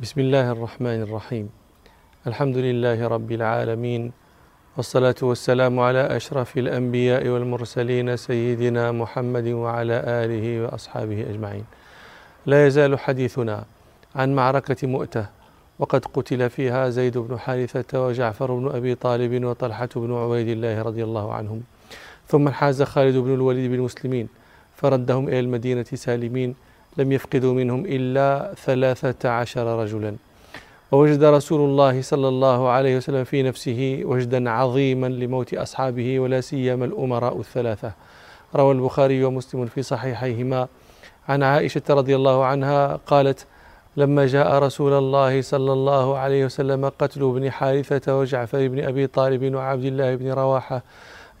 بسم 0.00 0.20
الله 0.20 0.52
الرحمن 0.52 1.02
الرحيم 1.02 1.50
الحمد 2.26 2.56
لله 2.56 3.08
رب 3.08 3.32
العالمين 3.32 4.12
والصلاة 4.76 5.14
والسلام 5.22 5.80
على 5.80 6.16
أشرف 6.16 6.58
الأنبياء 6.58 7.28
والمرسلين 7.28 8.16
سيدنا 8.16 8.92
محمد 8.92 9.46
وعلى 9.46 9.96
آله 10.24 10.62
وأصحابه 10.64 11.20
أجمعين 11.30 11.64
لا 12.46 12.66
يزال 12.66 12.98
حديثنا 12.98 13.64
عن 14.16 14.34
معركة 14.34 14.86
مؤتة 14.86 15.26
وقد 15.78 16.04
قتل 16.04 16.50
فيها 16.50 16.90
زيد 16.90 17.18
بن 17.18 17.38
حارثة 17.38 18.06
وجعفر 18.06 18.54
بن 18.54 18.68
أبي 18.68 18.94
طالب 18.94 19.44
وطلحة 19.44 19.88
بن 19.96 20.14
عبيد 20.14 20.48
الله 20.48 20.82
رضي 20.82 21.04
الله 21.04 21.32
عنهم 21.34 21.62
ثم 22.28 22.46
انحاز 22.46 22.82
خالد 22.82 23.16
بن 23.16 23.34
الوليد 23.34 23.70
بالمسلمين 23.70 24.28
فردهم 24.76 25.28
إلى 25.28 25.40
المدينة 25.40 25.84
سالمين 25.94 26.54
لم 26.96 27.12
يفقدوا 27.12 27.54
منهم 27.54 27.84
إلا 27.86 28.54
ثلاثة 28.64 29.30
عشر 29.30 29.82
رجلا. 29.82 30.16
ووجد 30.92 31.24
رسول 31.24 31.60
الله 31.60 32.02
صلى 32.02 32.28
الله 32.28 32.68
عليه 32.68 32.96
وسلم 32.96 33.24
في 33.24 33.42
نفسه 33.42 34.00
وجدا 34.04 34.50
عظيما 34.50 35.06
لموت 35.06 35.54
أصحابه 35.54 36.20
ولا 36.20 36.40
سيما 36.40 36.84
الأمراء 36.84 37.40
الثلاثة. 37.40 37.92
روى 38.56 38.72
البخاري 38.72 39.24
ومسلم 39.24 39.66
في 39.66 39.82
صحيحيهما. 39.82 40.68
عن 41.28 41.42
عائشة 41.42 41.82
رضي 41.90 42.16
الله 42.16 42.44
عنها 42.44 42.96
قالت 42.96 43.46
لما 43.96 44.26
جاء 44.26 44.58
رسول 44.58 44.92
الله 44.92 45.42
صلى 45.42 45.72
الله 45.72 46.18
عليه 46.18 46.44
وسلم 46.44 46.88
قتل 46.88 47.22
ابن 47.22 47.50
حارثة 47.50 48.18
وجعفر 48.18 48.68
بن 48.68 48.84
أبي 48.84 49.06
طالب 49.06 49.54
وعبد 49.54 49.84
الله 49.84 50.14
بن 50.14 50.32
رواحة 50.32 50.82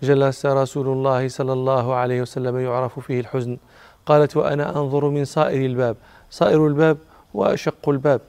جلس 0.02 0.46
رسول 0.46 0.88
الله 0.88 1.28
صلى 1.28 1.52
الله 1.52 1.94
عليه 1.94 2.22
وسلم 2.22 2.58
يعرف 2.58 3.00
فيه 3.00 3.20
الحزن. 3.20 3.58
قالت 4.06 4.36
وأنا 4.36 4.76
أنظر 4.76 5.08
من 5.08 5.24
صائر 5.24 5.66
الباب. 5.66 5.96
صائر 6.30 6.66
الباب 6.66 6.98
وأشق 7.34 7.88
الباب. 7.88 8.20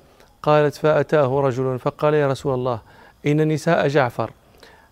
قالت 0.44 0.76
فأتاه 0.76 1.42
رجل 1.42 1.80
فقال 1.80 2.14
يا 2.14 2.28
رسول 2.28 2.54
الله 2.54 2.80
إن 3.26 3.48
نساء 3.48 3.88
جعفر 3.88 4.32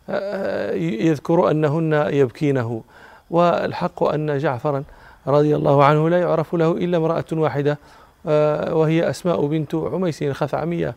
آه، 0.10 0.74
يذكر 0.76 1.52
أنهن 1.52 1.94
يبكينه 2.14 2.84
والحق 3.30 4.04
أن 4.04 4.38
جعفرا 4.38 4.84
رضي 5.28 5.56
الله 5.56 5.84
عنه 5.84 6.10
لا 6.10 6.20
يعرف 6.20 6.56
له 6.56 6.72
إلا 6.72 6.98
امرأة 6.98 7.26
واحدة 7.32 7.78
آه، 8.26 8.76
وهي 8.76 9.10
أسماء 9.10 9.46
بنت 9.46 9.76
عميس 9.76 10.24
الخثعمية 10.24 10.96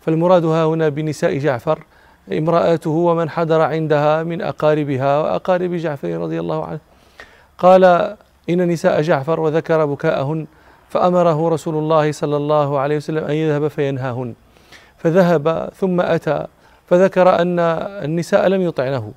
فالمراد 0.00 0.44
ها 0.44 0.64
هنا 0.64 0.88
بنساء 0.88 1.38
جعفر 1.38 1.84
امرأته 2.32 2.90
ومن 2.90 3.30
حضر 3.30 3.60
عندها 3.60 4.22
من 4.22 4.42
أقاربها 4.42 5.18
وأقارب 5.18 5.74
جعفر 5.74 6.08
رضي 6.08 6.40
الله 6.40 6.64
عنه. 6.64 6.80
قال 7.58 7.84
إن 8.50 8.68
نساء 8.68 9.00
جعفر 9.00 9.40
وذكر 9.40 9.86
بكاءهن 9.86 10.46
فأمره 10.88 11.48
رسول 11.48 11.74
الله 11.74 12.12
صلى 12.12 12.36
الله 12.36 12.78
عليه 12.78 12.96
وسلم 12.96 13.24
أن 13.24 13.34
يذهب 13.34 13.68
فينهاهن. 13.68 14.34
فذهب 14.98 15.70
ثم 15.76 16.00
أتى 16.00 16.46
فذكر 16.86 17.40
أن 17.40 17.58
النساء 18.04 18.48
لم 18.48 18.62
يطعنه. 18.62 19.12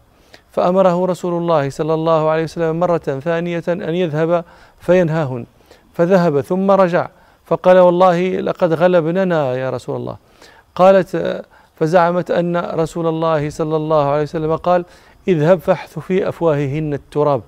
فأمره 0.51 1.05
رسول 1.05 1.33
الله 1.33 1.69
صلى 1.69 1.93
الله 1.93 2.29
عليه 2.29 2.43
وسلم 2.43 2.79
مرة 2.79 2.97
ثانية 2.97 3.63
أن 3.67 3.95
يذهب 3.95 4.43
فينهاهن. 4.79 5.45
فذهب 5.93 6.41
ثم 6.41 6.71
رجع 6.71 7.07
فقال 7.45 7.77
والله 7.77 8.39
لقد 8.39 8.73
غلبننا 8.73 9.55
يا 9.55 9.69
رسول 9.69 9.95
الله. 9.95 10.17
قالت 10.75 11.41
فزعمت 11.79 12.31
أن 12.31 12.57
رسول 12.57 13.07
الله 13.07 13.49
صلى 13.49 13.75
الله 13.75 14.09
عليه 14.09 14.23
وسلم 14.23 14.55
قال 14.55 14.85
اذهب 15.27 15.59
فاحث 15.59 15.99
في 15.99 16.29
أفواههن 16.29 16.93
التراب. 16.93 17.41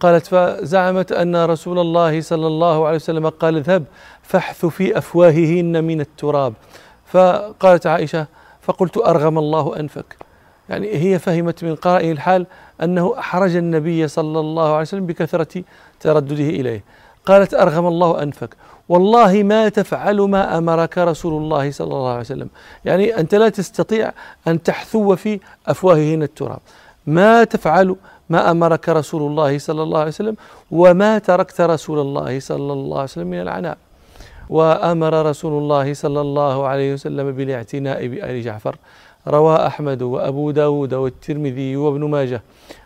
قالت 0.00 0.26
فزعمت 0.26 1.12
أن 1.12 1.44
رسول 1.44 1.78
الله 1.78 2.20
صلى 2.20 2.46
الله 2.46 2.86
عليه 2.86 2.96
وسلم 2.96 3.28
قال 3.28 3.56
اذهب 3.56 3.84
فاحث 4.22 4.66
في 4.66 4.98
أفواههن 4.98 5.84
من 5.84 6.00
التراب. 6.00 6.54
فقالت 7.06 7.86
عائشة 7.86 8.26
فقلت 8.62 8.96
أرغم 8.96 9.38
الله 9.38 9.80
أنفك. 9.80 10.16
يعني 10.68 10.94
هي 10.94 11.18
فهمت 11.18 11.64
من 11.64 11.74
قرائن 11.74 12.10
الحال 12.10 12.46
أنه 12.82 13.14
أحرج 13.18 13.56
النبي 13.56 14.08
صلى 14.08 14.40
الله 14.40 14.72
عليه 14.72 14.80
وسلم 14.80 15.06
بكثرة 15.06 15.64
تردده 16.00 16.44
إليه. 16.44 16.84
قالت 17.26 17.54
أرغم 17.54 17.86
الله 17.86 18.22
أنفك. 18.22 18.56
والله 18.90 19.32
ما 19.42 19.68
تفعل 19.68 20.18
ما 20.20 20.58
أمرك 20.58 20.98
رسول 20.98 21.34
الله 21.42 21.70
صلى 21.78 21.92
الله 21.96 22.10
عليه 22.10 22.28
وسلم. 22.30 22.48
يعني 22.84 23.06
أنت 23.20 23.32
لا 23.34 23.48
تستطيع 23.48 24.12
أن 24.48 24.62
تحثو 24.62 25.16
في 25.16 25.40
أفواههن 25.66 26.22
التراب. 26.22 26.62
ما 27.06 27.44
تفعل 27.44 27.96
ما 28.30 28.50
أمرك 28.50 28.88
رسول 28.88 29.22
الله 29.30 29.58
صلى 29.58 29.82
الله 29.82 29.98
عليه 29.98 30.08
وسلم 30.08 30.36
وما 30.70 31.18
تركت 31.18 31.60
رسول 31.60 31.98
الله 31.98 32.40
صلى 32.40 32.72
الله 32.72 32.96
عليه 32.96 33.04
وسلم 33.04 33.26
من 33.26 33.40
العناء. 33.40 33.78
وأمر 34.50 35.26
رسول 35.30 35.62
الله 35.62 35.94
صلى 35.94 36.20
الله 36.20 36.56
عليه 36.66 36.94
وسلم 36.94 37.32
بالاعتناء 37.32 38.06
بآل 38.06 38.42
جعفر. 38.42 38.76
روى 39.28 39.56
أحمد 39.66 40.02
وأبو 40.02 40.50
داود 40.50 40.94
والترمذي 40.94 41.76
وابن 41.76 42.02
ماجه. 42.04 42.42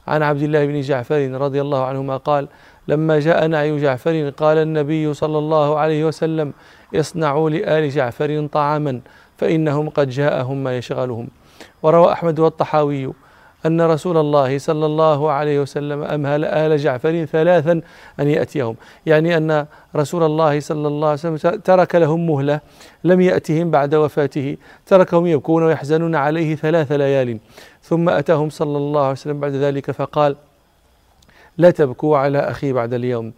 عن 0.08 0.22
عبد 0.22 0.42
الله 0.42 0.66
بن 0.66 0.80
جعفر 0.80 1.30
رضي 1.30 1.60
الله 1.60 1.84
عنهما 1.84 2.16
قال 2.16 2.48
لما 2.88 3.20
جاء 3.20 3.46
نعي 3.46 3.80
جعفر 3.80 4.28
قال 4.36 4.58
النبي 4.58 5.14
صلى 5.14 5.38
الله 5.38 5.78
عليه 5.78 6.04
وسلم 6.04 6.52
اصنعوا 6.94 7.50
لآل 7.50 7.90
جعفر 7.90 8.46
طعاما 8.52 9.00
فإنهم 9.38 9.88
قد 9.88 10.08
جاءهم 10.08 10.64
ما 10.64 10.78
يشغلهم. 10.78 11.28
وروى 11.82 12.12
أحمد 12.12 12.38
والطحاوي 12.38 13.12
أن 13.66 13.80
رسول 13.80 14.16
الله 14.16 14.58
صلى 14.58 14.86
الله 14.86 15.30
عليه 15.30 15.60
وسلم 15.60 16.02
أمهل 16.02 16.44
آل 16.44 16.78
جعفر 16.78 17.24
ثلاثا 17.24 17.80
أن 18.20 18.28
يأتيهم. 18.28 18.76
يعني 19.06 19.36
أن 19.36 19.66
رسول 19.96 20.22
الله 20.22 20.60
صلى 20.60 20.88
الله 20.88 21.08
عليه 21.08 21.18
وسلم 21.18 21.60
ترك 21.60 21.94
لهم 21.94 22.26
مهلة 22.26 22.60
لم 23.04 23.20
يأتهم 23.20 23.70
بعد 23.70 23.94
وفاته. 23.94 24.56
تركهم 24.86 25.26
يبكون 25.26 25.62
ويحزنون 25.62 26.14
عليه 26.14 26.54
ثلاث 26.54 26.92
ليال. 26.92 27.38
ثم 27.82 28.08
أتاهم 28.08 28.50
صلى 28.50 28.76
الله 28.76 29.02
عليه 29.02 29.12
وسلم 29.12 29.40
بعد 29.40 29.52
ذلك 29.52 29.90
فقال 29.90 30.36
لا 31.58 31.70
تبكوا 31.70 32.18
على 32.18 32.38
أخي 32.38 32.72
بعد 32.72 32.94
اليوم. 32.94 33.32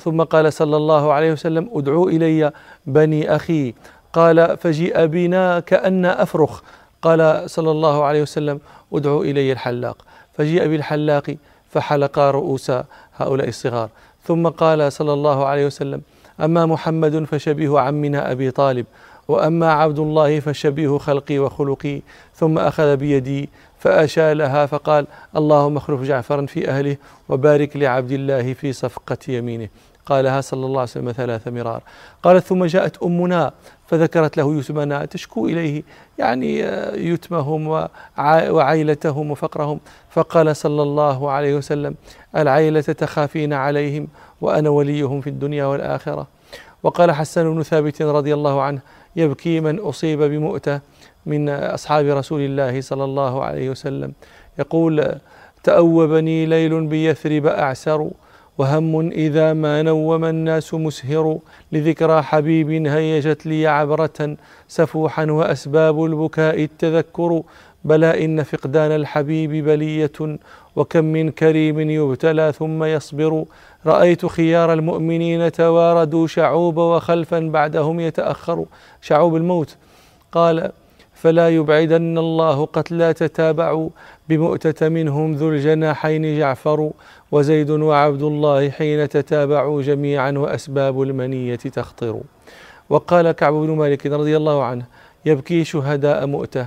ثم 0.00 0.22
قال 0.22 0.52
صلى 0.52 0.76
الله 0.76 1.12
عليه 1.12 1.32
وسلم 1.32 1.70
ادعوا 1.72 2.10
إلي 2.10 2.52
بني 2.86 3.36
أخي. 3.36 3.74
قال 4.12 4.56
فجيء 4.56 5.06
بنا 5.06 5.60
كأن 5.60 6.04
أفرخ. 6.04 6.62
قال 7.02 7.50
صلى 7.50 7.70
الله 7.70 8.04
عليه 8.04 8.22
وسلم 8.22 8.60
ادعوا 8.92 9.24
إلي 9.24 9.52
الحلاق. 9.52 9.96
فجيء 10.32 10.68
بالحلاق 10.68 11.36
فحلق 11.70 12.18
رؤوس 12.18 12.72
هؤلاء 13.16 13.48
الصغار. 13.48 13.88
ثم 14.24 14.48
قال 14.48 14.92
صلى 14.92 15.12
الله 15.12 15.46
عليه 15.46 15.66
وسلم 15.66 16.00
أما 16.40 16.66
محمد 16.66 17.24
فشبيه 17.24 17.80
عمنا 17.80 18.32
أبي 18.32 18.50
طالب 18.50 18.86
وأما 19.28 19.72
عبد 19.72 19.98
الله 19.98 20.40
فشبيه 20.40 20.98
خلقي 20.98 21.38
وخلقي 21.38 22.00
ثم 22.34 22.58
أخذ 22.58 22.96
بيدي 22.96 23.48
فأشالها 23.80 24.66
فقال 24.66 25.06
اللهم 25.36 25.76
اخلف 25.76 26.00
جعفرا 26.00 26.46
في 26.46 26.68
أهله 26.68 26.96
وبارك 27.28 27.76
لعبد 27.76 28.12
الله 28.12 28.52
في 28.52 28.72
صفقة 28.72 29.18
يمينه. 29.28 29.68
قالها 30.06 30.40
صلى 30.40 30.66
الله 30.66 30.80
عليه 30.80 30.90
وسلم 30.90 31.12
ثلاث 31.12 31.48
مرار. 31.48 31.82
قالت 32.22 32.44
ثم 32.44 32.64
جاءت 32.64 33.02
أمنا 33.02 33.52
فذكرت 33.86 34.36
له 34.36 34.58
يتمنا 34.58 35.04
تشكو 35.04 35.46
إليه 35.46 35.82
يعني 36.18 36.58
يتمهم 37.10 37.88
وعيلتهم 38.48 39.30
وفقرهم. 39.30 39.80
فقال 40.10 40.56
صلى 40.56 40.82
الله 40.82 41.30
عليه 41.30 41.54
وسلم 41.54 41.94
العيلة 42.36 42.80
تخافين 42.80 43.52
عليهم 43.52 44.08
وأنا 44.40 44.68
وليهم 44.68 45.20
في 45.20 45.30
الدنيا 45.30 45.64
والآخرة. 45.64 46.26
وقال 46.82 47.12
حسن 47.12 47.54
بن 47.54 47.62
ثابت 47.62 48.02
رضي 48.02 48.34
الله 48.34 48.62
عنه 48.62 48.80
يبكي 49.16 49.60
من 49.60 49.78
أصيب 49.78 50.22
بمؤتة 50.22 50.80
من 51.26 51.48
أصحاب 51.48 52.06
رسول 52.06 52.40
الله 52.40 52.80
صلى 52.80 53.04
الله 53.04 53.44
عليه 53.44 53.70
وسلم. 53.70 54.12
يقول 54.58 55.14
تأوبني 55.64 56.46
ليل 56.46 56.86
بيثرب 56.86 57.46
أعسر 57.46 58.10
وهم 58.58 59.10
إذا 59.10 59.52
ما 59.52 59.82
نوم 59.82 60.24
الناس 60.24 60.74
مسهر. 60.74 61.38
لذكرى 61.72 62.22
حبيب 62.22 62.86
هيجت 62.86 63.46
لي 63.46 63.66
عبرة 63.66 64.36
سفوحا 64.68 65.24
وأسباب 65.24 66.04
البكاء 66.04 66.62
التذكر. 66.62 67.42
بلى 67.84 68.24
إن 68.24 68.42
فقدان 68.42 68.92
الحبيب 68.92 69.64
بلية 69.64 70.38
وكم 70.76 71.04
من 71.04 71.30
كريم 71.30 71.80
يبتلى 71.90 72.52
ثم 72.58 72.84
يصبر. 72.84 73.44
رأيت 73.86 74.26
خيار 74.26 74.72
المؤمنين 74.72 75.52
تواردوا 75.52 76.26
شعوب 76.26 76.76
وخلفا 76.76 77.40
بعدهم 77.40 78.00
يتأخر. 78.00 78.64
شعوب 79.00 79.36
الموت. 79.36 79.76
قال 80.32 80.72
فلا 81.20 81.48
يبعدن 81.48 82.18
الله 82.18 82.64
قتلى 82.64 83.12
تتابعوا 83.12 83.88
بمؤتة 84.28 84.88
منهم 84.88 85.32
ذو 85.32 85.48
الجناحين 85.50 86.38
جعفر 86.38 86.90
وزيد 87.32 87.70
وعبد 87.70 88.22
الله 88.22 88.70
حين 88.70 89.08
تتابعوا 89.08 89.82
جميعا 89.82 90.32
وأسباب 90.32 91.02
المنية 91.02 91.56
تخطر. 91.56 92.20
وقال 92.88 93.32
كعب 93.32 93.52
بن 93.52 93.70
مالك 93.70 94.06
رضي 94.06 94.36
الله 94.36 94.64
عنه 94.64 94.84
يبكي 95.26 95.64
شهداء 95.64 96.26
مؤتة. 96.26 96.66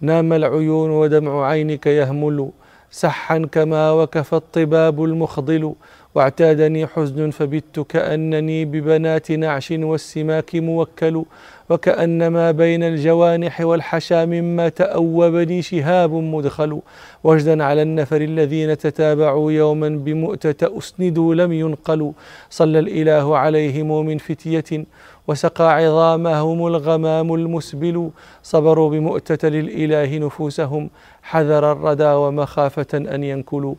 نام 0.00 0.32
العيون 0.32 0.90
ودمع 0.90 1.46
عينك 1.46 1.86
يهمل 1.86 2.50
سحا 2.90 3.38
كما 3.52 3.92
وكف 3.92 4.34
الطباب 4.34 5.04
المخضل. 5.04 5.74
واعتادني 6.14 6.86
حزن 6.86 7.30
فبت 7.30 7.80
كأنني 7.88 8.64
ببنات 8.64 9.32
نعش 9.32 9.70
والسماك 9.70 10.56
موكل 10.56 11.24
وكأن 11.70 12.28
ما 12.28 12.50
بين 12.50 12.82
الجوانح 12.82 13.60
والحشا 13.60 14.24
مما 14.24 14.68
تأوبني 14.68 15.62
شهاب 15.62 16.12
مدخل. 16.12 16.80
وجدا 17.24 17.64
على 17.64 17.82
النفر 17.82 18.20
الذين 18.20 18.78
تتابعوا 18.78 19.52
يوما 19.52 19.88
بمؤتة 19.88 20.78
أسندوا 20.78 21.34
لم 21.34 21.52
ينقلوا 21.52 22.12
صلى 22.50 22.78
الإله 22.78 23.38
عليهم 23.38 24.06
من 24.06 24.18
فتية 24.18 24.84
وسقى 25.28 25.74
عظامهم 25.74 26.66
الغمام 26.66 27.34
المسبل. 27.34 28.10
صبروا 28.42 28.90
بمؤتة 28.90 29.48
للإله 29.48 30.18
نفوسهم. 30.18 30.90
حذر 31.22 31.72
الردى 31.72 32.12
ومخافة 32.12 32.86
أن 32.94 33.24
ينكلوا. 33.24 33.74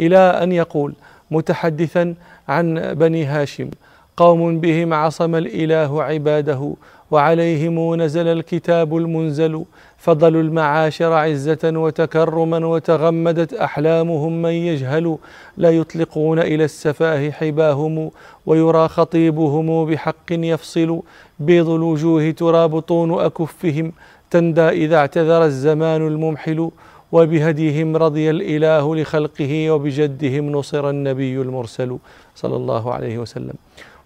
إلى 0.00 0.18
أن 0.18 0.52
يقول 0.52 0.94
متحدثا 1.30 2.14
عن 2.48 2.94
بني 2.94 3.24
هاشم. 3.24 3.70
قوم 4.16 4.60
بهم 4.60 4.94
عصم 4.94 5.34
الإله 5.34 6.02
عباده 6.02 6.74
وعليهم 7.10 7.94
نزل 7.94 8.26
الكتاب 8.26 8.96
المنزل 8.96 9.64
فضلوا 9.98 10.42
المعاشر 10.42 11.12
عزة 11.12 11.58
وتكرما 11.64 12.66
وتغمدت 12.66 13.54
أحلامهم 13.54 14.42
من 14.42 14.50
يجهل. 14.50 15.18
لا 15.56 15.70
يطلقون 15.70 16.38
إلى 16.38 16.64
السفاه 16.64 17.30
حباهم 17.30 18.10
ويرى 18.46 18.88
خطيبهم 18.88 19.84
بحق 19.84 20.30
يفصل. 20.30 21.02
بيض 21.38 21.68
الوجوه 21.68 22.30
تراب 22.30 22.78
طون 22.78 23.20
أكفهم 23.20 23.92
تندى 24.30 24.68
إذا 24.68 24.96
اعتذر 24.96 25.44
الزمان 25.44 26.06
الممحل. 26.06 26.70
وبهديهم 27.12 27.96
رضي 27.96 28.30
الإله 28.30 28.96
لخلقه 28.96 29.70
وبجدهم 29.70 30.52
نصر 30.52 30.90
النبي 30.90 31.40
المرسل 31.40 31.98
صلى 32.34 32.56
الله 32.56 32.94
عليه 32.94 33.18
وسلم. 33.18 33.54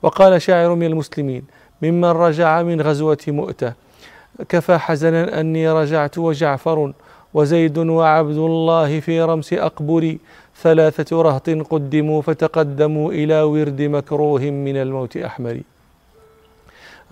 وقال 0.03 0.43
شاعر 0.43 0.75
من 0.75 0.87
المسلمين 0.87 1.43
ممن 1.83 2.05
رجع 2.05 2.63
من 2.63 2.81
غزوة 2.81 3.19
مؤتة 3.29 3.73
كفى 4.49 4.79
حزنا 4.79 5.41
أني 5.41 5.71
رجعت 5.71 6.19
وجعفر 6.19 6.93
وزيد 7.35 7.79
وعبد 7.79 8.37
الله 8.37 9.01
في 9.01 9.23
رمس 9.23 9.53
أقبري 9.53 10.19
ثلاثة 10.63 11.23
رهط 11.23 11.51
قدموا 11.51 12.23
فتقدموا 12.23 13.13
إلى 13.13 13.43
ورد 13.43 13.83
مكروه 13.83 14.41
من 14.41 14.77
الموت 14.77 15.17
أحمر. 15.17 15.61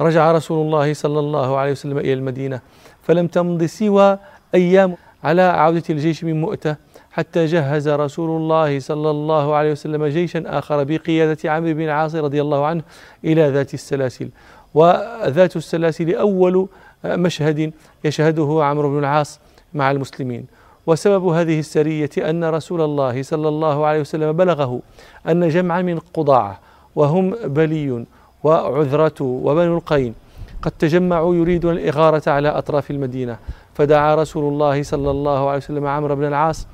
رجع 0.00 0.32
رسول 0.32 0.66
الله 0.66 0.94
صلى 0.94 1.18
الله 1.20 1.56
عليه 1.56 1.72
وسلم 1.72 1.98
إلى 1.98 2.12
المدينة 2.12 2.60
فلم 3.02 3.26
تمض 3.26 3.64
سوى 3.64 4.18
أيام 4.54 4.96
على 5.24 5.42
عودة 5.42 5.82
الجيش 5.90 6.24
من 6.24 6.40
مؤتة 6.40 6.76
حتى 7.10 7.46
جهز 7.46 7.88
رسول 7.88 8.30
الله 8.30 8.80
صلى 8.80 9.10
الله 9.10 9.54
عليه 9.54 9.72
وسلم 9.72 10.06
جيشا 10.06 10.42
آخر 10.46 10.84
بقيادة 10.84 11.52
عمرو 11.52 11.74
بن 11.74 11.82
العاص 11.82 12.14
رضي 12.14 12.40
الله 12.40 12.66
عنه 12.66 12.82
إلى 13.24 13.48
ذات 13.48 13.74
السلاسل. 13.74 14.28
وذات 14.74 15.56
السلاسل 15.56 16.14
أول 16.14 16.68
مشهد 17.04 17.72
يشهده 18.04 18.58
عمرو 18.62 18.90
بن 18.90 18.98
العاص 18.98 19.40
مع 19.74 19.90
المسلمين. 19.90 20.46
وسبب 20.86 21.26
هذه 21.26 21.58
السرية 21.58 22.10
أن 22.18 22.44
رسول 22.44 22.80
الله 22.80 23.22
صلى 23.22 23.48
الله 23.48 23.86
عليه 23.86 24.00
وسلم 24.00 24.32
بلغه 24.32 24.80
أن 25.28 25.48
جمعا 25.48 25.82
من 25.82 25.98
قضاعة 25.98 26.60
وهم 26.96 27.30
بلي 27.44 28.04
وعذرة 28.44 29.22
وبنو 29.22 29.76
القين 29.76 30.14
قد 30.62 30.70
تجمعوا 30.70 31.34
يريدون 31.34 31.72
الإغارة 31.72 32.30
على 32.30 32.48
أطراف 32.48 32.90
المدينة. 32.90 33.38
فدعا 33.78 34.14
رسول 34.14 34.52
الله 34.52 34.82
صلى 34.82 35.10
الله 35.10 35.48
عليه 35.48 35.56
وسلم 35.56 35.86
عمرو 35.86 36.16
بن 36.16 36.24
العاص 36.24 36.66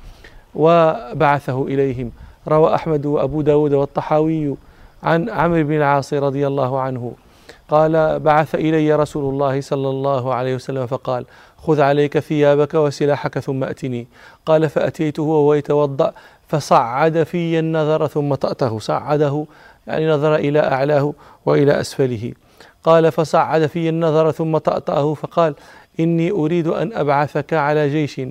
وبعثه 0.55 1.63
إليهم. 1.63 2.11
روى 2.47 2.75
أحمد 2.75 3.05
وأبو 3.05 3.41
داود 3.41 3.73
والطحاوي 3.73 4.55
عن 5.03 5.29
عمرو 5.29 5.63
بن 5.63 5.73
العاص 5.73 6.13
رضي 6.13 6.47
الله 6.47 6.79
عنه. 6.79 7.13
قال 7.69 8.19
بعث 8.19 8.55
إلي 8.55 8.95
رسول 8.95 9.33
الله 9.33 9.61
صلى 9.61 9.89
الله 9.89 10.33
عليه 10.33 10.55
وسلم 10.55 10.87
فقال 10.87 11.25
خذ 11.57 11.81
عليك 11.81 12.19
ثيابك 12.19 12.73
وسلاحك 12.73 13.39
ثم 13.39 13.63
أتني 13.63 14.07
قال 14.45 14.69
فأتيته 14.69 15.23
وهو 15.23 15.53
يتوضأ 15.53 16.13
فصعد 16.47 17.23
في 17.23 17.59
النظر 17.59 18.07
ثم 18.07 18.35
طأته 18.35 18.79
صعده 18.79 19.45
يعني 19.87 20.07
نظر 20.07 20.35
إلى 20.35 20.59
أعلاه 20.59 21.13
وإلى 21.45 21.79
أسفله. 21.81 22.33
قال 22.83 23.11
فصعد 23.11 23.65
في 23.65 23.89
النظر 23.89 24.31
ثم 24.31 24.57
طأطأه 24.57 25.13
فقال 25.13 25.55
إني 25.99 26.31
أريد 26.31 26.67
أن 26.67 26.93
أبعثك 26.93 27.53
على 27.53 27.89
جيش 27.89 28.21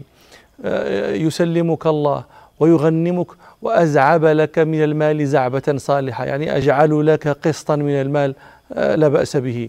آه، 0.65 1.13
يسلمك 1.13 1.87
الله 1.87 2.25
ويغنمك 2.61 3.27
وأزعب 3.63 4.25
لك 4.25 4.59
من 4.59 4.85
المال 4.85 5.27
زعبة 5.27 5.75
صالحة. 5.77 6.25
يعني 6.25 6.57
أجعل 6.57 7.07
لك 7.07 7.29
قسطا 7.29 7.77
من 7.77 8.01
المال 8.01 8.35
آه، 8.73 8.95
لا 8.95 9.09
بأس 9.09 9.37
به. 9.37 9.69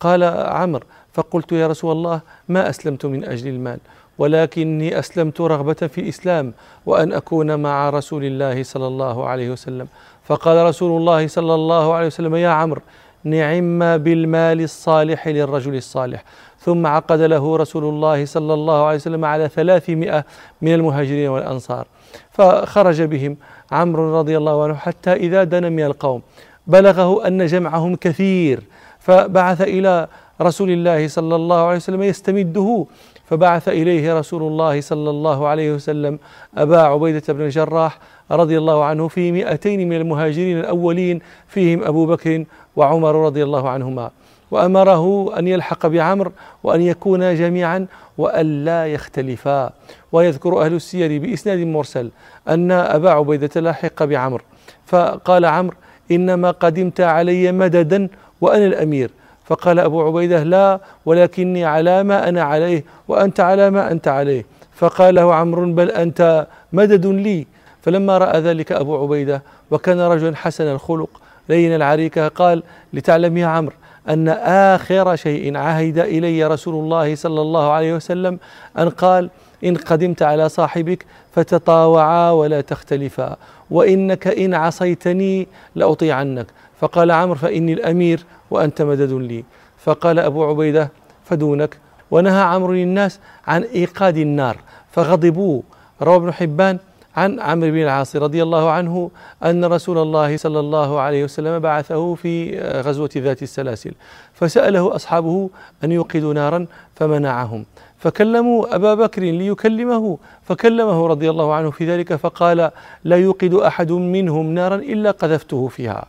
قال 0.00 0.24
عمرو 0.24 0.82
فقلت 1.12 1.52
يا 1.52 1.66
رسول 1.66 1.92
الله 1.92 2.20
ما 2.48 2.70
أسلمت 2.70 3.06
من 3.06 3.24
أجل 3.24 3.48
المال 3.48 3.78
ولكني 4.18 4.98
أسلمت 4.98 5.40
رغبة 5.40 5.72
في 5.74 6.00
الإسلام 6.00 6.52
وأن 6.86 7.12
أكون 7.12 7.62
مع 7.62 7.90
رسول 7.90 8.24
الله 8.24 8.62
صلى 8.62 8.86
الله 8.86 9.26
عليه 9.28 9.50
وسلم. 9.50 9.86
فقال 10.24 10.66
رسول 10.66 11.00
الله 11.00 11.26
صلى 11.26 11.54
الله 11.54 11.94
عليه 11.94 12.06
وسلم 12.06 12.34
يا 12.34 12.48
عمرو 12.48 12.80
نعم 13.24 13.98
بالمال 13.98 14.60
الصالح 14.60 15.28
للرجل 15.28 15.74
الصالح. 15.74 16.24
ثم 16.60 16.86
عقد 16.86 17.20
له 17.20 17.56
رسول 17.56 17.84
الله 17.84 18.24
صلى 18.24 18.54
الله 18.54 18.84
عليه 18.84 18.96
وسلم 18.96 19.24
على 19.24 19.48
ثلاثمائة 19.48 20.24
من 20.62 20.74
المهاجرين 20.74 21.28
والأنصار. 21.28 21.86
فخرج 22.30 23.02
بهم 23.02 23.36
عمرو 23.72 24.18
رضي 24.18 24.36
الله 24.36 24.64
عنه 24.64 24.74
حتى 24.74 25.12
إذا 25.12 25.44
دنا 25.44 25.68
من 25.68 25.84
القوم. 25.84 26.22
بلغه 26.66 27.26
أن 27.26 27.46
جمعهم 27.46 27.96
كثير. 27.96 28.60
فبعث 28.98 29.60
إلى 29.62 30.08
رسول 30.40 30.70
الله 30.70 31.08
صلى 31.08 31.36
الله 31.36 31.60
عليه 31.66 31.76
وسلم 31.76 32.02
يستمده. 32.02 32.86
فبعث 33.24 33.68
إليه 33.68 34.18
رسول 34.18 34.42
الله 34.42 34.80
صلى 34.80 35.10
الله 35.10 35.48
عليه 35.48 35.72
وسلم 35.72 36.18
أبا 36.56 36.80
عبيدة 36.80 37.32
بن 37.32 37.40
الجراح 37.40 37.98
رضي 38.30 38.58
الله 38.58 38.84
عنه 38.84 39.08
في 39.08 39.32
مئتين 39.32 39.88
من 39.88 39.96
المهاجرين 39.96 40.58
الأولين. 40.60 41.20
فيهم 41.48 41.84
أبو 41.84 42.06
بكر 42.06 42.44
وعمر 42.76 43.14
رضي 43.24 43.42
الله 43.42 43.68
عنهما. 43.68 44.10
وأمره 44.50 45.38
أن 45.38 45.48
يلحق 45.48 45.86
بعمر 45.86 46.32
وأن 46.62 46.80
يكونا 46.80 47.34
جميعا 47.34 47.86
وأن 48.18 48.64
لا 48.64 48.86
يختلفا. 48.86 49.70
ويذكر 50.12 50.64
أهل 50.64 50.74
السير 50.74 51.20
بإسناد 51.22 51.58
مرسل 51.58 52.10
أن 52.48 52.70
أبا 52.70 53.10
عبيدة 53.10 53.60
لاحق 53.60 54.04
بعمر 54.04 54.42
فقال 54.86 55.44
عمرو 55.44 55.76
إنما 56.10 56.50
قدمت 56.50 57.00
علي 57.00 57.52
مددا 57.52 58.08
وأنا 58.40 58.66
الأمير. 58.66 59.10
فقال 59.44 59.78
أبو 59.78 60.06
عبيدة 60.06 60.42
لا 60.42 60.80
ولكني 61.06 61.64
على 61.64 62.02
ما 62.02 62.28
أنا 62.28 62.42
عليه 62.42 62.84
وأنت 63.08 63.40
على 63.40 63.70
ما 63.70 63.92
أنت 63.92 64.08
عليه. 64.08 64.44
فقال 64.74 65.14
له 65.14 65.34
عمرو 65.34 65.72
بل 65.72 65.90
أنت 65.90 66.46
مدد 66.72 67.06
لي. 67.06 67.46
فلما 67.82 68.18
رأى 68.18 68.40
ذلك 68.40 68.72
أبو 68.72 69.02
عبيدة 69.02 69.42
وكان 69.70 70.00
رجلا 70.00 70.36
حسن 70.36 70.64
الخلق 70.64 71.20
لين 71.48 71.74
العريكة 71.74 72.28
قال 72.28 72.62
لتعلم 72.92 73.36
يا 73.36 73.46
عمرو 73.46 73.74
أن 74.08 74.28
آخر 74.74 75.16
شيء 75.16 75.56
عهد 75.56 75.98
إلي 75.98 76.46
رسول 76.46 76.74
الله 76.74 77.14
صلى 77.14 77.40
الله 77.40 77.70
عليه 77.70 77.94
وسلم 77.94 78.38
أن 78.78 78.88
قال 78.88 79.30
إن 79.64 79.76
قدمت 79.76 80.22
على 80.22 80.48
صاحبك 80.48 81.06
فتطاوعا 81.34 82.30
ولا 82.30 82.60
تختلفا 82.60 83.36
وإنك 83.70 84.26
إن 84.26 84.54
عصيتني 84.54 85.48
لأطيعنك. 85.74 86.46
فقال 86.80 87.10
عمرو 87.10 87.34
فإني 87.34 87.72
الأمير 87.72 88.24
وأنت 88.50 88.82
مدد 88.82 89.12
لي. 89.12 89.44
فقال 89.84 90.18
أبو 90.18 90.44
عبيدة 90.44 90.90
فدونك. 91.24 91.76
ونهى 92.10 92.42
عمرو 92.42 92.72
الناس 92.72 93.20
عن 93.46 93.62
إيقاد 93.62 94.16
النار 94.16 94.56
فغضبوا. 94.92 95.62
روى 96.02 96.16
ابن 96.16 96.32
حبان 96.32 96.78
عن 97.20 97.40
عمرو 97.40 97.70
بن 97.70 97.82
العاص 97.82 98.16
رضي 98.16 98.42
الله 98.42 98.70
عنه 98.70 99.10
أن 99.44 99.64
رسول 99.64 99.98
الله 99.98 100.36
صلى 100.36 100.60
الله 100.60 101.00
عليه 101.00 101.24
وسلم 101.24 101.58
بعثه 101.58 102.14
في 102.14 102.60
غزوة 102.86 103.10
ذات 103.16 103.42
السلاسل. 103.42 103.92
فسأله 104.34 104.94
أصحابه 104.96 105.50
أن 105.84 105.92
يوقدوا 105.92 106.34
نارا 106.34 106.66
فمنعهم. 106.96 107.64
فكلموا 107.98 108.74
أبا 108.74 108.94
بكر 108.94 109.22
ليكلمه. 109.22 110.18
فكلمه 110.42 111.06
رضي 111.06 111.30
الله 111.30 111.54
عنه 111.54 111.70
في 111.70 111.90
ذلك 111.90 112.14
فقال 112.14 112.70
لا 113.04 113.16
يوقد 113.16 113.54
أحد 113.54 113.92
منهم 113.92 114.54
نارا 114.54 114.76
إلا 114.76 115.10
قذفته 115.10 115.68
فيها. 115.68 116.06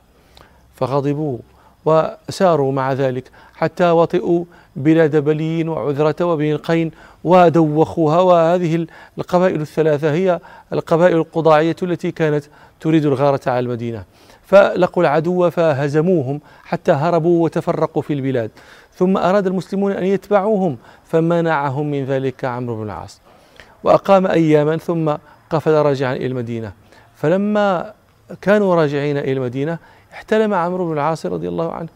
فغضبوا 0.75 1.37
وساروا 1.85 2.71
مع 2.71 2.93
ذلك 2.93 3.31
حتى 3.55 3.91
وطئوا 3.91 4.45
بلاد 4.75 5.15
بلين 5.15 5.69
وعذرة 5.69 6.25
وبني 6.25 6.53
القين 6.53 6.91
ودوخوها. 7.23 8.19
وهذه 8.19 8.87
القبائل 9.17 9.61
الثلاثة 9.61 10.11
هي 10.11 10.39
القبائل 10.73 11.15
القضاعية 11.15 11.75
التي 11.83 12.11
كانت 12.11 12.45
تريد 12.79 13.05
الغارة 13.05 13.41
على 13.47 13.59
المدينة. 13.59 14.03
فلقوا 14.45 15.03
العدو 15.03 15.49
فهزموهم 15.49 16.41
حتى 16.63 16.91
هربوا 16.91 17.43
وتفرقوا 17.43 18.01
في 18.01 18.13
البلاد. 18.13 18.51
ثم 18.95 19.17
أراد 19.17 19.47
المسلمون 19.47 19.91
أن 19.91 20.03
يتبعوهم 20.03 20.77
فمنعهم 21.05 21.91
من 21.91 22.05
ذلك 22.05 22.45
عمرو 22.45 22.75
بن 22.75 22.83
العاص. 22.83 23.21
وأقام 23.83 24.27
أياما 24.27 24.77
ثم 24.77 25.13
قفل 25.49 25.71
راجعا 25.71 26.15
إلى 26.15 26.25
المدينة. 26.25 26.71
فلما 27.15 27.93
كانوا 28.41 28.75
راجعين 28.75 29.17
إلى 29.17 29.31
المدينة 29.31 29.77
احتلم 30.13 30.53
عمرو 30.53 30.85
بن 30.85 30.93
العاص 30.93 31.25
رضي 31.25 31.47
الله 31.47 31.71
عنه. 31.71 31.89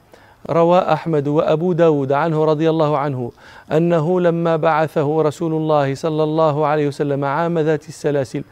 روى 0.50 0.80
أحمد 0.80 1.28
وأبو 1.28 1.74
داود 1.74 2.12
عنه 2.12 2.46
رضي 2.46 2.70
الله 2.70 2.98
عنه 2.98 3.32
أنه 3.72 4.22
لما 4.22 4.56
بعثه 4.56 5.22
رسول 5.22 5.54
الله 5.54 5.96
صلى 5.96 6.24
الله 6.24 6.66
عليه 6.66 6.88
وسلم 6.88 7.26
عام 7.26 7.60
ذات 7.60 7.90
السلاسل 7.90 8.44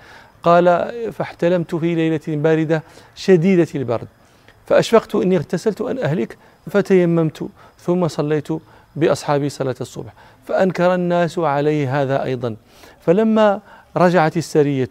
قال 0.43 0.91
فاحتلمت 1.11 1.75
في 1.75 1.95
ليلة 1.95 2.21
باردة 2.27 2.83
شديدة 3.15 3.67
البرد 3.75 4.07
فأشفقت 4.65 5.15
إني 5.15 5.37
اغتسلت 5.37 5.81
أن 5.81 5.99
أهلك 5.99 6.37
فتيممت 6.71 7.47
ثم 7.79 8.07
صليت 8.07 8.47
بأصحابي 8.95 9.49
صلاة 9.49 9.75
الصبح 9.81 10.13
فأنكر 10.47 10.93
الناس 10.95 11.39
علي 11.39 11.87
هذا 11.87 12.23
أيضا. 12.23 12.55
فلما 13.01 13.59
رجعت 13.97 14.37
السرية 14.37 14.89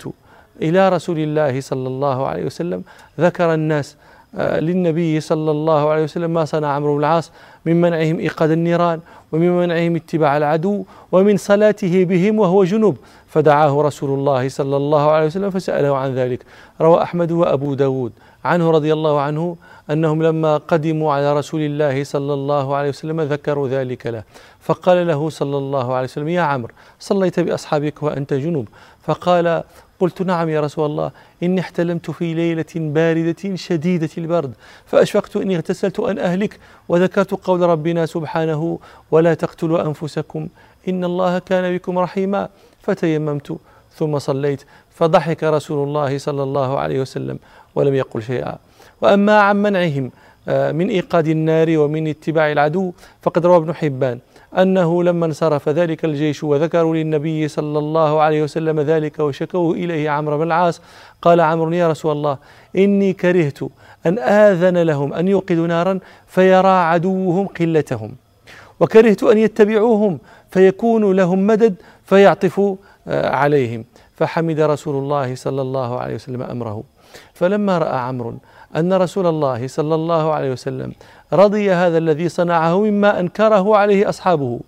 إلى 0.63 0.89
رسول 0.89 1.19
الله 1.19 1.61
صلى 1.61 1.89
الله 1.89 2.27
عليه 2.27 2.45
وسلم 2.45 2.85
ذكر 3.21 3.55
الناس 3.55 3.97
للنبي 4.35 5.21
صلى 5.21 5.51
الله 5.51 5.91
عليه 5.91 6.05
وسلم 6.05 6.35
ما 6.35 6.45
صنع 6.45 6.69
عمرو 6.69 6.95
بن 6.95 7.01
العاص 7.01 7.33
من 7.67 7.81
منعهم 7.81 8.19
إيقاد 8.19 8.51
النيران 8.51 9.01
ومن 9.33 9.57
منعهم 9.57 9.97
اتباع 9.97 10.37
العدو 10.37 10.85
ومن 11.13 11.37
صلاته 11.37 12.05
بهم 12.05 12.39
وهو 12.39 12.65
جنوب. 12.65 12.97
فدعاه 13.29 13.83
رسول 13.83 14.19
الله 14.19 14.49
صلى 14.49 14.77
الله 14.77 15.11
عليه 15.11 15.27
وسلم 15.27 15.51
فسأله 15.51 15.97
عن 15.97 16.15
ذلك. 16.15 16.41
روى 16.81 17.03
أحمد 17.03 17.33
وأبو 17.33 17.75
داود 17.75 18.13
عنه 18.45 18.71
رضي 18.71 18.93
الله 18.93 19.21
عنه 19.21 19.57
أنهم 19.91 20.23
لما 20.23 20.57
قدموا 20.57 21.13
على 21.13 21.37
رسول 21.39 21.61
الله 21.61 22.05
صلى 22.05 22.35
الله 22.35 22.77
عليه 22.77 22.89
وسلم 22.89 23.21
ذكروا 23.21 23.69
ذلك 23.69 24.07
له. 24.07 24.23
فقال 24.61 25.07
له 25.07 25.31
صلى 25.31 25.57
الله 25.57 25.95
عليه 25.95 26.05
وسلم 26.05 26.29
يا 26.29 26.41
عمرو 26.41 26.73
صليت 27.01 27.41
بأصحابك 27.41 28.03
وأنت 28.03 28.35
جنوب. 28.35 28.69
فقال 29.03 29.63
قلت 30.03 30.23
نعم 30.23 30.49
يا 30.49 30.61
رسول 30.61 30.87
الله 30.87 31.11
إني 31.43 31.61
احتلمت 31.61 32.11
في 32.11 32.35
ليلة 32.35 32.73
باردة 32.75 33.57
شديدة 33.57 34.09
البرد 34.19 34.53
فأشفقت 34.87 35.37
إني 35.37 35.57
اغتسلت 35.57 36.01
أن 36.01 36.19
أهلك 36.19 36.59
وذكرت 36.89 37.31
قول 37.35 37.61
ربنا 37.61 38.07
سبحانه 38.07 38.79
ولا 39.11 39.35
تقتلوا 39.35 39.87
أنفسكم 39.87 40.49
إن 40.89 41.05
الله 41.05 41.39
كان 41.39 41.77
بكم 41.77 41.99
رحيما 41.99 42.49
فتيممت 42.83 43.59
ثم 43.97 44.19
صليت 44.19 44.63
فضحك 44.95 45.45
رسول 45.45 45.89
الله 45.89 46.19
صلى 46.19 46.43
الله 46.43 46.79
عليه 46.79 47.01
وسلم 47.01 47.39
ولم 47.75 47.95
يقل 47.95 48.23
شيئا. 48.23 48.57
وأما 49.01 49.41
عن 49.41 49.63
منعهم 49.63 50.11
آه، 50.49 50.73
من 50.73 50.89
إيقاد 50.89 51.29
النار 51.29 51.79
ومن 51.79 52.09
اتباع 52.09 52.53
العدو 52.53 52.93
فقد 53.23 53.47
روى 53.47 53.57
ابن 53.57 53.75
حبان. 53.75 54.19
أنه 54.59 55.03
لما 55.03 55.27
انصرف 55.27 55.69
ذلك 55.69 56.05
الجيش 56.05 56.45
وذكروا 56.45 56.97
للنبي 56.97 57.49
صلى 57.49 57.79
الله 57.79 58.21
عليه 58.21 58.43
وسلم 58.43 58.81
ذلك 58.81 59.19
وشكوه 59.19 59.75
إليه 59.75 60.11
عمرو 60.11 60.39
بن 60.39 60.43
العاص 60.43 60.81
قال 61.23 61.41
عمرو 61.41 61.73
يا 61.73 61.89
رسول 61.89 62.13
الله 62.13 62.39
إني 62.77 63.13
كرهت 63.13 63.59
أن 64.07 64.19
آذن 64.19 64.83
لهم 64.83 65.13
أن 65.13 65.29
يوقدوا 65.29 65.67
نارا 65.67 65.99
فيرى 66.27 66.69
عدوهم 66.69 67.47
قلتهم 67.47 68.13
وكرهت 68.81 69.23
أن 69.23 69.39
يتبعوهم 69.39 70.19
فيكون 70.51 71.17
لهم 71.17 71.47
مدد 71.47 71.75
فيعطفوا 72.07 72.77
آه، 73.09 73.37
عليهم 73.37 73.85
فحمد 74.17 74.61
رسول 74.61 74.95
الله 74.97 75.35
صلى 75.35 75.63
الله 75.63 76.01
عليه 76.01 76.15
وسلم 76.15 76.43
أمره. 76.43 76.83
فلما 77.35 77.79
رأى 77.79 77.99
عمرو 77.99 78.35
أن 78.77 78.93
رسول 78.93 79.27
الله 79.27 79.67
صلى 79.67 79.95
الله 79.95 80.33
عليه 80.33 80.53
وسلم 80.53 80.93
رضي 81.33 81.73
هذا 81.73 81.99
الذي 81.99 82.29
صنعه 82.29 82.81
مما 82.81 83.21
أنكره 83.21 83.77
عليه 83.77 84.09
أصحابه 84.09 84.61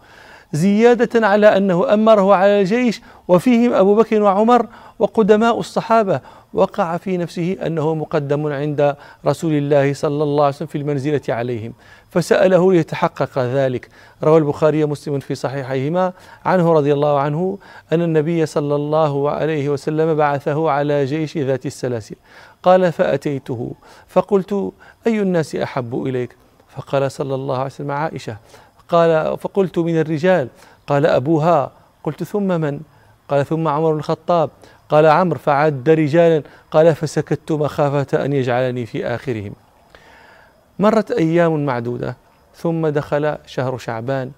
زيادة 0.52 1.26
على 1.26 1.56
أنه 1.56 1.94
أمره 1.94 2.34
على 2.34 2.60
الجيش 2.60 3.00
وفيهم 3.28 3.72
أبو 3.72 3.94
بكر 3.94 4.22
وعمر 4.22 4.66
وقدماء 4.98 5.60
الصحابة 5.60 6.20
وقع 6.54 6.96
في 6.96 7.16
نفسه 7.16 7.56
أنه 7.66 7.94
مقدم 7.94 8.46
عند 8.46 8.96
رسول 9.26 9.52
الله 9.52 9.94
صلى 9.94 10.22
الله 10.22 10.44
عليه 10.44 10.54
وسلم 10.54 10.68
في 10.68 10.78
المنزلة 10.78 11.20
عليهم. 11.28 11.72
فسأله 12.14 12.72
ليتحقق 12.72 13.38
ذلك. 13.38 13.88
روى 14.22 14.38
البخاري 14.38 14.84
ومسلم 14.84 15.18
في 15.18 15.34
صحيحيهما 15.34 16.12
عنه 16.44 16.72
رضي 16.72 16.92
الله 16.92 17.20
عنه 17.20 17.58
أن 17.92 18.02
النبي 18.02 18.46
صلى 18.46 18.74
الله 18.74 19.30
عليه 19.30 19.68
وسلم 19.68 20.14
بعثه 20.14 20.70
على 20.70 21.04
جيش 21.04 21.38
ذات 21.38 21.66
السلاسل. 21.66 22.16
قال 22.62 22.92
فأتيته. 22.92 23.72
فقلت 24.08 24.72
أي 25.06 25.20
الناس 25.20 25.54
أحب 25.54 26.02
إليك؟ 26.06 26.36
فقال 26.76 27.12
صلى 27.12 27.34
الله 27.34 27.56
عليه 27.56 27.66
وسلم 27.66 27.90
عائشة. 27.90 28.36
قال 28.88 29.38
فقلت 29.38 29.78
من 29.78 30.00
الرجال. 30.00 30.48
قال 30.86 31.06
أبوها. 31.06 31.70
قلت 32.04 32.22
ثم 32.22 32.60
من؟ 32.60 32.80
قال 33.28 33.46
ثم 33.46 33.68
عمر 33.68 33.92
بن 33.92 33.98
الخطاب. 33.98 34.50
قال 34.88 35.06
عمرو 35.06 35.38
فعد 35.38 35.90
رجالا. 35.90 36.42
قال 36.70 36.94
فسكت 36.94 37.52
مخافة 37.52 38.24
أن 38.24 38.32
يجعلني 38.32 38.86
في 38.86 39.06
آخرهم. 39.06 39.52
مرت 40.78 41.10
أيام 41.10 41.66
معدودة 41.66 42.16
ثم 42.56 42.86
دخل 42.86 43.36
شهر 43.46 43.78
شعبان 43.78 44.30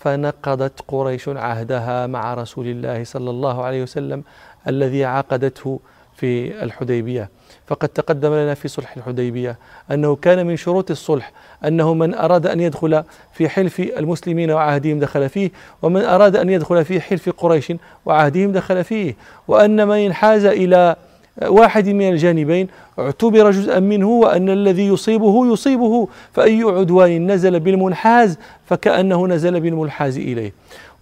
فنقضت 0.00 0.80
قريش 0.88 1.28
عهدها 1.28 2.06
مع 2.06 2.34
رسول 2.34 2.66
الله 2.66 3.04
صلى 3.04 3.30
الله 3.30 3.64
عليه 3.64 3.82
وسلم 3.82 4.22
الذي 4.68 5.04
عقدته 5.04 5.80
في 6.16 6.62
الحديبية. 6.62 7.28
فقد 7.66 7.88
تقدم 7.88 8.34
لنا 8.34 8.54
في 8.54 8.68
صلح 8.68 8.96
الحديبية 8.96 9.58
أنه 9.90 10.16
كان 10.16 10.46
من 10.46 10.56
شروط 10.56 10.90
الصلح 10.90 11.32
أنه 11.64 11.94
من 11.94 12.14
أراد 12.14 12.46
أن 12.46 12.60
يدخل 12.60 13.02
في 13.32 13.48
حلف 13.48 13.80
المسلمين 13.80 14.50
وعهدهم 14.50 14.98
دخل 14.98 15.28
فيه 15.28 15.50
ومن 15.82 16.02
أراد 16.02 16.36
أن 16.36 16.50
يدخل 16.50 16.84
في 16.84 17.00
حلف 17.00 17.30
قريش 17.30 17.72
وعهدهم 18.06 18.52
دخل 18.52 18.84
فيه 18.84 19.16
وأن 19.48 19.88
من 19.88 19.96
انحاز 19.96 20.44
إلى 20.44 20.96
واحد 21.42 21.88
من 21.88 22.08
الجانبين 22.08 22.68
اعتبر 22.98 23.50
جزءا 23.50 23.80
منه 23.80 24.08
وأن 24.08 24.50
الذي 24.50 24.86
يصيبه 24.86 25.52
يصيبه 25.52 26.08
فأي 26.32 26.62
عدوان 26.62 27.30
نزل 27.30 27.60
بالمنحاز 27.60 28.38
فكأنه 28.66 29.26
نزل 29.26 29.60
بالمنحاز 29.60 30.18
إليه. 30.18 30.52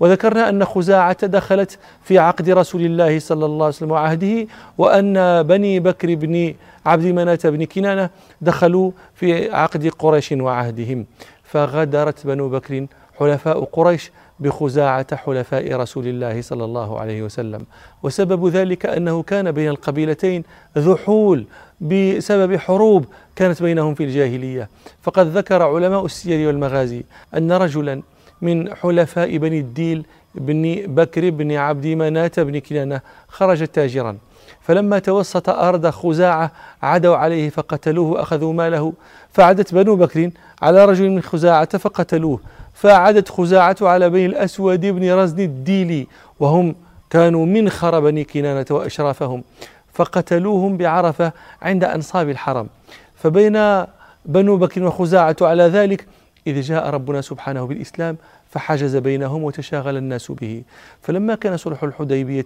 وذكرنا 0.00 0.49
أن 0.49 0.64
خزاعة 0.64 1.26
دخلت 1.26 1.78
في 2.02 2.18
عقد 2.18 2.50
رسول 2.50 2.80
الله 2.80 3.18
صلى 3.18 3.46
الله 3.46 3.64
عليه 3.64 3.75
وسلم 3.75 3.90
وعهده 3.90 4.46
وأن 4.78 5.42
بني 5.42 5.80
بكر 5.80 6.14
بن 6.14 6.54
عبد 6.87 7.04
مناة 7.06 7.38
بن 7.44 7.64
كنانة 7.64 8.10
دخلوا 8.40 8.90
في 9.14 9.54
عقد 9.54 9.88
قريش 9.99 10.32
وعهدهم. 10.32 11.06
فغدرت 11.44 12.26
بنو 12.26 12.49
بكر 12.49 12.87
حلفاء 13.18 13.64
قريش 13.64 14.10
بخزاعة 14.40 15.16
حلفاء 15.16 15.76
رسول 15.76 16.06
الله 16.06 16.42
صلى 16.42 16.64
الله 16.64 17.00
عليه 17.00 17.23
وسلم. 17.23 17.61
وسبب 18.02 18.49
ذلك 18.49 18.87
أنه 18.87 19.23
كان 19.23 19.52
بين 19.52 19.68
القبيلتين 19.68 20.44
ذحول 20.78 21.44
بسبب 21.80 22.56
حروب 22.56 23.04
كانت 23.37 23.62
بينهم 23.62 23.94
في 23.94 24.04
الجاهلية. 24.04 24.68
فقد 25.02 25.26
ذكر 25.26 25.62
علماء 25.62 26.04
السير 26.04 26.47
والمغازي 26.47 27.04
أن 27.37 27.52
رجلا 27.52 28.02
من 28.42 28.75
حلفاء 28.75 29.37
بني 29.37 29.59
الديل 29.59 30.06
بن 30.35 30.82
بكر 30.87 31.30
بن 31.30 31.52
عبد 31.52 31.87
مناة 31.87 32.30
بن 32.38 32.59
كنانة 32.59 33.00
خرج 33.28 33.66
تاجرا. 33.66 34.16
فلما 34.61 34.99
توسط 34.99 35.49
أرض 35.49 35.87
خزاعة 35.87 36.52
عدوا 36.82 37.16
عليه 37.16 37.50
فقتلوه 37.50 38.11
وأخذوا 38.11 38.52
ماله 38.52 38.92
فعدت 39.32 39.75
بنو 39.75 39.97
بكر 39.97 40.30
على 40.62 40.85
رجل 40.85 41.11
من 41.11 41.23
خزاعة 41.23 41.78
فقتلوه. 41.78 42.40
فعدت 42.80 43.28
خزاعة 43.28 43.76
على 43.82 44.10
بني 44.10 44.26
الأسود 44.26 44.80
بن 44.80 45.12
رزن 45.12 45.40
الديلي 45.40 46.06
وهم 46.40 46.75
كانوا 47.10 47.46
منخر 47.46 48.00
بني 48.00 48.25
كنانة 48.25 48.66
وأشرافهم 48.70 49.44
فقتلوهم 49.92 50.76
بعرفة 50.76 51.32
عند 51.62 51.84
أنصاب 51.84 52.28
الحرم. 52.28 52.68
فبين 53.16 53.84
بنو 54.25 54.56
بكر 54.56 54.82
وخزاعة 54.82 55.37
على 55.40 55.62
ذلك 55.62 56.06
إذ 56.46 56.60
جاء 56.60 56.90
ربنا 56.90 57.20
سبحانه 57.20 57.64
بالإسلام 57.64 58.16
فحجز 58.50 58.96
بينهم 58.96 59.44
وتشاغل 59.44 59.96
الناس 59.96 60.32
به. 60.32 60.62
فلما 61.02 61.34
كان 61.34 61.56
صلح 61.56 61.84
الحديبية 61.84 62.44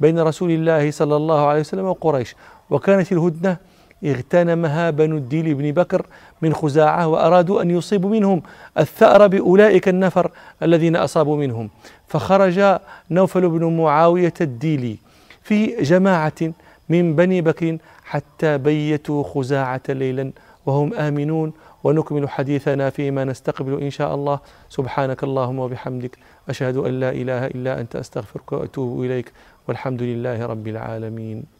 بين 0.00 0.18
رسول 0.18 0.50
الله 0.50 0.90
صلى 0.90 1.16
الله 1.16 1.46
عليه 1.46 1.60
وسلم 1.60 1.84
وقريش 1.84 2.34
وكانت 2.70 3.12
الهدنة 3.12 3.56
اغتنمها 4.04 4.90
بنو 4.90 5.16
الديل 5.16 5.54
بن 5.54 5.72
بكر 5.72 6.06
من 6.42 6.54
خزاعة 6.54 7.08
وأرادوا 7.08 7.62
أن 7.62 7.70
يصيبوا 7.70 8.10
منهم 8.10 8.42
الثأر 8.78 9.26
بأولئك 9.26 9.88
النفر 9.88 10.30
الذين 10.62 10.96
أصابوا 10.96 11.36
منهم. 11.36 11.70
فخرج 12.08 12.78
نوفل 13.10 13.48
بن 13.48 13.76
معاوية 13.76 14.34
الديلي 14.40 14.96
في 15.42 15.82
جماعة 15.82 16.40
من 16.88 17.16
بني 17.16 17.40
بكر 17.40 17.78
حتى 18.04 18.58
بيتوا 18.58 19.22
خزاعة 19.22 19.82
ليلا 19.88 20.32
وهم 20.66 20.94
آمنون. 20.94 21.52
ونكمل 21.84 22.28
حديثنا 22.28 22.90
فيما 22.90 23.24
نستقبل 23.24 23.80
إن 23.82 23.90
شاء 23.90 24.14
الله. 24.14 24.40
سبحانك 24.68 25.24
اللهم 25.24 25.58
وبحمدك. 25.58 26.18
أشهد 26.48 26.76
أن 26.76 27.00
لا 27.00 27.10
إله 27.10 27.46
إلا 27.46 27.80
أنت 27.80 27.96
أستغفرك 27.96 28.52
وأتوب 28.52 29.04
إليك. 29.04 29.32
والحمد 29.68 30.02
لله 30.02 30.46
رب 30.46 30.68
العالمين. 30.68 31.59